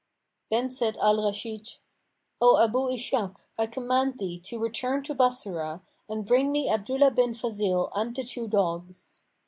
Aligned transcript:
Then 0.49 0.71
said 0.71 0.97
Al 0.97 1.23
Rashid, 1.23 1.73
"O 2.41 2.57
Abu 2.59 2.89
Ishak, 2.89 3.35
I 3.59 3.67
command 3.67 4.17
thee 4.17 4.39
to 4.45 4.57
return 4.57 5.03
to 5.03 5.13
Bassorah 5.13 5.83
and 6.09 6.25
bring 6.25 6.51
me 6.51 6.67
Abdullah 6.67 7.11
bin 7.11 7.35
Fazil 7.35 7.91
and 7.93 8.15
the 8.15 8.23
two 8.23 8.47
dogs." 8.47 9.13